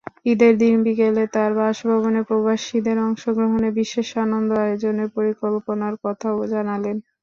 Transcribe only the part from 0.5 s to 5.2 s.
দিন বিকেলে তার বাসভবনে প্রবাসীদের অংশগ্রহণে বিশেষ আনন্দ-আয়োজনের